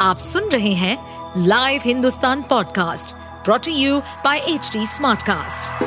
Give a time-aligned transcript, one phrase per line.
[0.00, 0.96] आप सुन रहे हैं
[1.46, 5.82] live Hindustan podcast brought to you by H smartcast.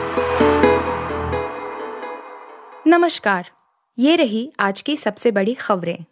[2.88, 3.50] नमस्कार,
[3.98, 6.06] ये रही आज की सबसे बड़ी खबरें।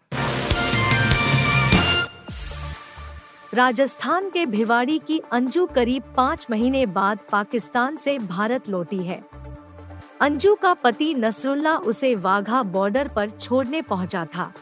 [3.54, 9.24] राजस्थान के भिवाड़ी की अंजू करीब पाँच महीने बाद पाकिस्तान से भारत लौटी है।
[10.22, 14.54] अंजू का पति नसरुल्ला उसे वाघा बॉर्डर पर छोड़ने पहुँचा था।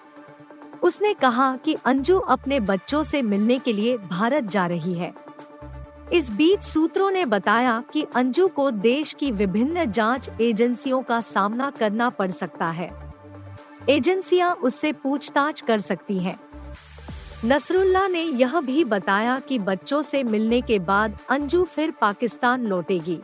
[0.83, 5.13] उसने कहा कि अंजू अपने बच्चों से मिलने के लिए भारत जा रही है।
[6.13, 11.69] इस बीच सूत्रों ने बताया कि अंजू को देश की विभिन्न जाँच एजेंसियों का सामना
[11.69, 13.13] करना पड़ सकता है।
[13.89, 16.39] एजेंसियाँ उससे पूछताछ कर सकती हैं।
[17.45, 23.19] नसरुल्ला ने यह भी बताया कि बच्चों से मिलने के बाद अंजू फिर पाकिस्तान लौटेगी।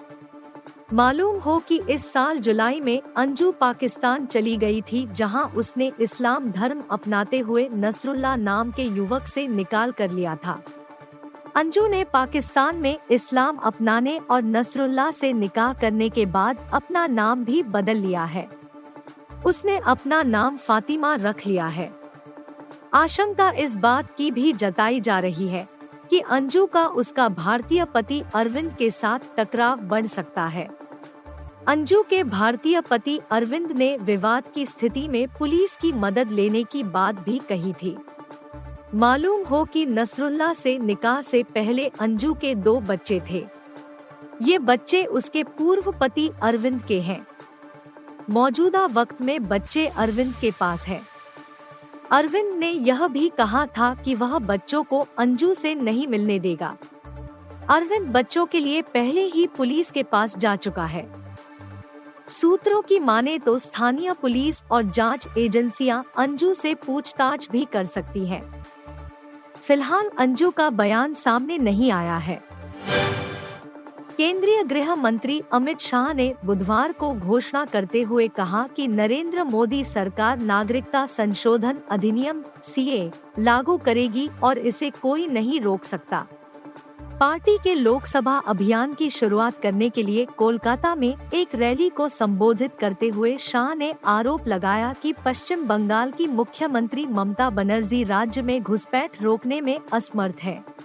[0.90, 6.52] मालूम हो कि इस साल जुलाई में अंजू पाकिस्तान चली गई थी, जहाँ उसने इस्लाम
[6.52, 10.62] धर्म अपनाते हुए नसरुल्ला नाम के युवक से निकाल कर लिया था।
[11.56, 17.46] अंजू ने पाकिस्तान में इस्लाम अपनाने और नसरुल्ला से निकाह करने के बाद अपना नाम
[17.46, 18.48] भी बदल लिया है।
[19.46, 21.92] उसने अपना नाम फातिमा रख लिया है।
[22.94, 25.68] आशंका इस बात की भी जताई जा रही है
[26.10, 30.70] कि अंजू का उसका भारतीय पति अरविंद के साथ टकराव बढ़ सकता है।
[31.68, 36.84] अंजू के भारतीय पति अरविंद ने विवाद की स्थिति में पुलिस की मदद लेने की
[36.84, 37.98] बात भी कही थी।
[38.96, 43.46] मालूम हो कि नसरुल्ला से निकाह से पहले अंजू के दो बच्चे थे।
[44.42, 47.28] ये बच्चे उसके पूर्व पति अरविंद के हैं।
[48.30, 51.08] मौजूदा वक्त में बच्चे अरविंद के पास हैं।
[52.12, 56.78] अरविंद ने यह भी कहा था कि वह बच्चों को अंजू से नहीं मिलने देगा।
[57.70, 61.08] अरविंद बच्चों के लिए पहले ही पुलिस के पास जा चुका है।
[62.30, 68.26] सूत्रों की माने तो स्थानीय पुलिस और जाँच एजेंसियाँ अंजू से पूछताछ भी कर सकती
[68.26, 68.66] हैं।
[69.62, 72.42] फ़िलहाल अंजू का बयान सामने नहीं आया है।
[74.18, 79.84] केंद्रीय गृह मंत्री अमित शाह ने बुधवार को घोषणा करते हुए कहा कि नरेंद्र मोदी
[79.84, 86.26] सरकार नागरिकता संशोधन अधिनियम, सीए, लागू करेगी और इसे कोई नहीं रोक सकता।
[87.20, 92.72] पार्टी के लोकसभा अभियान की शुरुआत करने के लिए कोलकाता में एक रैली को संबोधित
[92.80, 98.62] करते हुए शाह ने आरोप लगाया कि पश्चिम बंगाल की मुख्यमंत्री ममता बनर्जी राज्य में
[98.64, 100.85] घुसपैठ रोकने में असमर्थ है।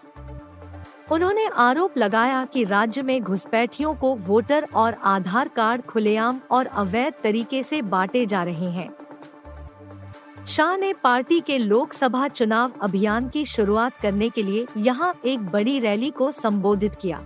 [1.11, 7.15] उन्होंने आरोप लगाया कि राज्य में घुसपैठियों को वोटर और आधार कार्ड खुलेआम और अवैध
[7.23, 8.89] तरीके से बांटे जा रहे हैं।
[10.47, 15.79] शाह ने पार्टी के लोकसभा चुनाव अभियान की शुरुआत करने के लिए यहाँ एक बड़ी
[15.79, 17.21] रैली को संबोधित किया।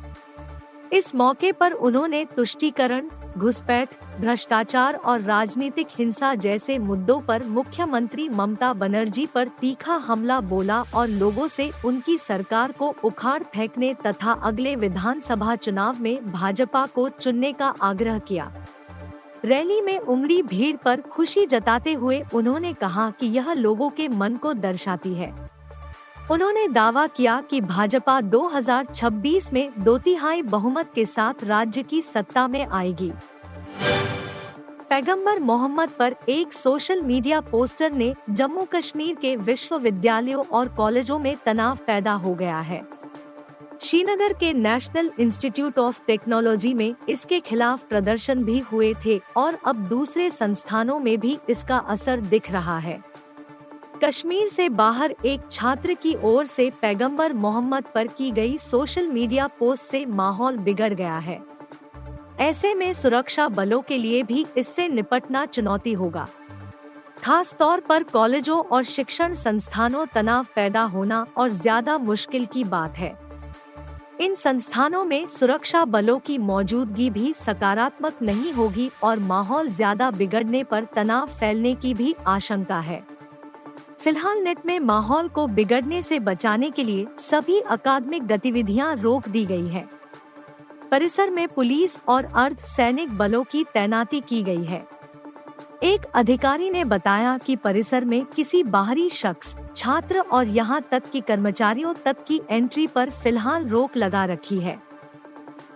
[0.93, 3.09] इस मौके पर उन्होंने तुष्टीकरण
[3.39, 3.89] घुसपैठ,
[4.21, 11.09] भ्रष्टाचार और राजनीतिक हिंसा जैसे मुद्दों पर मुख्यमंत्री ममता बनर्जी पर तीखा हमला बोला और
[11.09, 17.53] लोगों से उनकी सरकार को उखाड़ फेंकने तथा अगले विधानसभा चुनाव में भाजपा को चुनने
[17.53, 18.53] का आग्रह किया।
[19.45, 24.37] रैली में उमड़ी भीड़ पर खुशी जताते हुए उन्होंने कहा कि यह लोगों के मन
[24.37, 25.54] को दर्शाती है।
[26.31, 32.49] उन्होंने दावा किया कि भाजपा 2026 में दो तिहाई बहुमत के साथ राज्य की सत्ता
[32.49, 33.13] में आएगी।
[34.91, 41.37] पैगंबर मोहम्मद पर एक सोशल मीडिया पोस्टर ने जम्मू कश्मीर के विश्वविद्यालयों और कॉलेजों में
[41.47, 42.83] तनाव पैदा हो गया है।
[43.81, 49.77] श्रीनगर के नेशनल इंस्टीट्यूट ऑफ़ टेक्नोलॉजी में इसके खिलाफ प्रदर्शन भी हुए थे और अब
[49.77, 53.14] दूसरे संस्थानों में भी इसका असर दिख रहा है।
[54.05, 59.47] कश्मीर से बाहर एक छात्र की ओर से पैगंबर मोहम्मद पर की गई सोशल मीडिया
[59.59, 61.39] पोस्ट से माहौल बिगड़ गया है।
[62.41, 66.27] ऐसे में सुरक्षा बलों के लिए भी इससे निपटना चुनौती होगा।
[67.23, 72.99] खास तौर पर कॉलेजों और शिक्षण संस्थानों तनाव पैदा होना और ज़्यादा मुश्किल की बात
[72.99, 73.17] है।
[74.21, 80.65] इन संस्थानों में सुरक्षा बलों की मौजूदगी भी सकारात्मक नहीं होगी और माहौल ज़्यादा बिगड़ने
[80.65, 83.03] पर तनाव फैलने की भी आशंका है।
[84.05, 89.45] फ़िलहाल नेट में माहौल को बिगड़ने से बचाने के लिए सभी अकादमिक गतिविधियाँ रोक दी
[89.47, 89.85] गई है।
[90.91, 94.85] परिसर में पुलिस और अर्ध सैनिक बलों की तैनाती की गई है।
[95.83, 101.21] एक अधिकारी ने बताया कि परिसर में किसी बाहरी शख्स, छात्र और यहाँ तक कि
[101.21, 104.79] कर्मचारियों तक की एंट्री पर फ़िलहाल रोक लगा रखी है।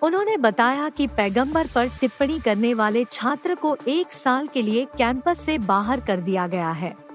[0.03, 5.41] उन्होंने बताया कि पैगंबर पर टिप्पणी करने वाले छात्र को एक साल के लिए कैंपस
[5.41, 7.08] से बाहर कर दिया गया है।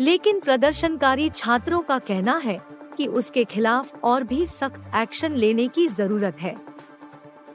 [0.00, 2.60] लेकिन प्रदर्शनकारी छात्रों का कहना है
[2.96, 6.54] कि उसके खिलाफ और भी सख्त एक्शन लेने की ज़रूरत है।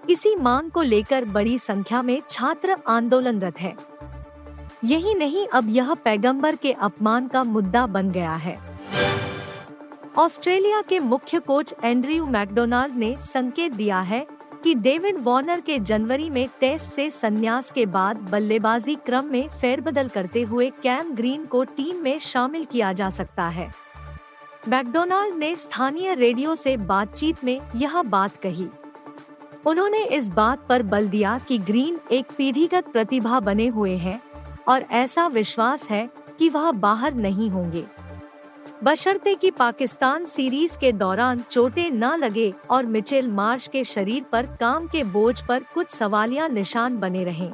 [0.10, 3.76] इसी मांग को लेकर बड़ी संख्या में छात्र आंदोलनरत है।
[4.84, 8.58] यही नहीं, अब यह पैगंबर के अपमान का मुद्दा बन गया है।
[10.18, 14.26] ऑस्ट्रेलिया के मुख्य कोच एंड्रयू मैकडोनाल्ड ने संकेत दिया है
[14.64, 20.08] कि डेविड वार्नर के जनवरी में टेस्ट से संन्यास के बाद बल्लेबाजी क्रम में फेरबदल
[20.08, 23.72] करते हुए कैम ग्रीन को टीम में शामिल किया जा सकता है।
[24.68, 28.68] मैकडोनाल्ड ने स्थानीय रेडियो से बातचीत में यह बात कही।
[29.66, 34.22] उन्होंने इस बात पर बल दिया कि ग्रीन एक पीढ़ीगत प्रतिभा बने हुए हैं
[34.68, 36.10] और ऐसा विश्वास है
[36.40, 37.86] कि वह बाहर नहीं होंगे।
[38.84, 44.46] बशर्ते कि पाकिस्तान सीरीज़ के दौरान चोटें न लगे और मिचेल मार्श के शरीर पर
[44.60, 47.52] काम के बोझ पर कुछ सवालिया निशान बने रहें।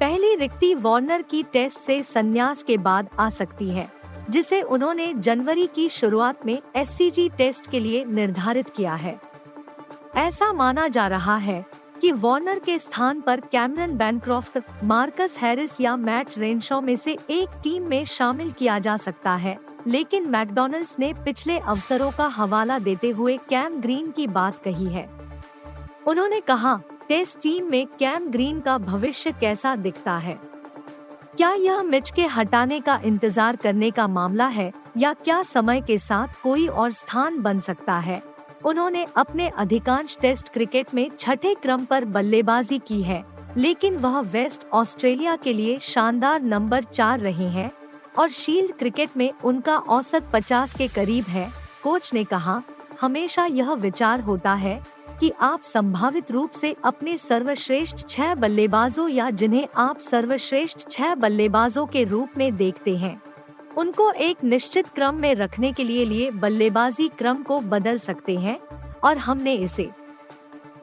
[0.00, 3.88] पहली रिक्ति वार्नर की टेस्ट से संन्यास के बाद आ सकती है,
[4.30, 9.18] जिसे उन्होंने जनवरी की शुरुआत में एससीजी टेस्ट के लिए निर्धारित किया है
[10.16, 11.64] ऐसा माना जा रहा है
[12.02, 17.48] कि वार्नर के स्थान पर कैमरन बैनक्रॉफ्ट, मार्कस हैरिस या मैट रेनशॉ में से एक
[17.62, 23.10] टीम में शामिल किया जा सकता है। लेकिन मैकडोनल्ड्स ने पिछले अवसरों का हवाला देते
[23.10, 25.08] हुए कैम ग्रीन की बात कही है।
[26.06, 30.38] उन्होंने कहा, टेस्ट टीम में कैम ग्रीन का भविष्य कैसा दिखता है?
[31.36, 35.98] क्या यह मिच के हटाने का इंतज़ार करने का मामला है या क्या समय के
[35.98, 38.31] साथ कोई और स्थान बन सकता है?
[38.64, 43.22] उन्होंने अपने अधिकांश टेस्ट क्रिकेट में छठे क्रम पर बल्लेबाजी की है,
[43.56, 47.70] लेकिन वह वेस्ट ऑस्ट्रेलिया के लिए शानदार नंबर चार रहे हैं
[48.18, 51.48] और शील्ड क्रिकेट में उनका औसत 50 के करीब है।
[51.82, 52.62] कोच ने कहा,
[53.00, 54.80] हमेशा यह विचार होता है
[55.20, 61.86] कि आप संभावित रूप से अपने सर्वश्रेष्ठ छह बल्लेबाजों या जिन्हें आप सर्वश्रेष्ठ छह बल्लेबाजों
[61.86, 63.20] के रूप में देखते हैं।
[63.78, 68.58] उनको एक निश्चित क्रम में रखने के लिए लिए बल्लेबाजी क्रम को बदल सकते हैं,
[69.04, 69.88] और हमने इसे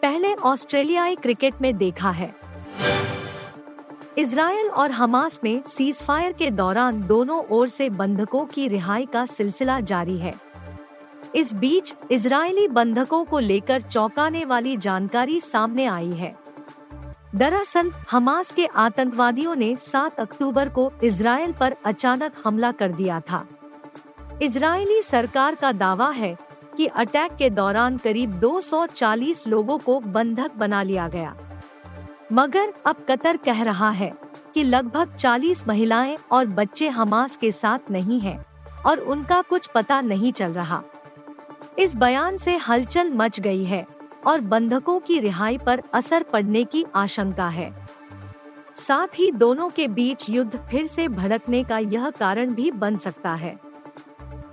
[0.01, 2.33] पहले ऑस्ट्रेलियाई क्रिकेट में देखा है।
[4.17, 9.25] इसराइल और हमास में सीज फायर के दौरान दोनों ओर से बंधकों की रिहाई का
[9.25, 10.33] सिलसिला जारी है।
[11.35, 16.35] इस बीच इजरायली बंधकों को लेकर चौंकाने वाली जानकारी सामने आई है।
[17.35, 23.47] दरअसल, हमास के आतंकवादियों ने 7 अक्टूबर को इसराइल पर अचानक हमला कर दिया था।
[24.41, 26.37] इजरायली सरकार का दावा है
[26.77, 31.35] कि अटैक के दौरान करीब 240 लोगों को बंधक बना लिया गया।
[32.33, 34.13] मगर अब कतर कह रहा है
[34.53, 38.45] कि लगभग 40 महिलाएँ और बच्चे हमास के साथ नहीं हैं
[38.85, 40.83] और उनका कुछ पता नहीं चल रहा।
[41.79, 46.85] इस बयान से हलचल मच गई है। और बंधकों की रिहाई पर असर पड़ने की
[46.95, 47.87] आशंका है।
[48.75, 53.33] साथ ही दोनों के बीच युद्ध फिर से भड़कने का यह कारण भी बन सकता
[53.33, 53.59] है।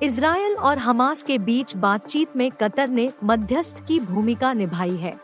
[0.03, 5.17] इसराइल और हमास के बीच बातचीत में कतर ने मध्यस्थ की भूमिका निभाई है।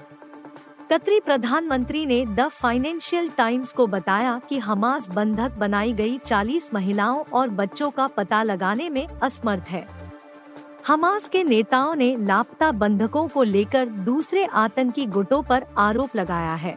[0.93, 7.25] कतरी प्रधानमंत्री ने द फाइनेंशियल टाइम्स को बताया कि हमास बंधक बनाई गई 40 महिलाओं
[7.33, 10.02] और बच्चों का पता लगाने में असमर्थ है।
[10.87, 16.77] हमास के नेताओं ने लापता बंधकों को लेकर दूसरे आतंकी गुटों पर आरोप लगाया है।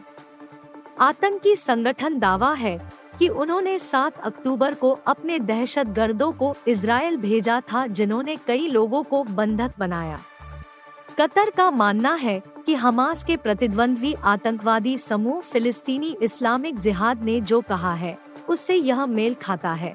[1.00, 2.78] आतंकी संगठन दावा है
[3.18, 9.02] कि उन्होंने 7 अक्टूबर को अपने दहशत गर्दों को इसराइल भेजा था जिन्होंने कई लोगों
[9.02, 10.18] को बंधक बनाया।
[11.18, 17.60] कतर का मानना है कि हमास के प्रतिद्वंद्वी आतंकवादी समूह फिलिस्तीनी इस्लामिक जिहाद ने जो
[17.60, 18.18] कहा है,
[18.48, 19.94] उससे यह मेल खाता है।